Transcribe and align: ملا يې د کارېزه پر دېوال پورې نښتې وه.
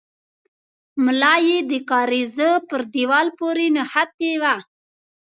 ملا 1.03 1.35
يې 1.47 1.57
د 1.71 1.73
کارېزه 1.91 2.49
پر 2.69 2.81
دېوال 2.93 3.27
پورې 3.39 3.65
نښتې 3.75 4.31
وه. 4.41 4.55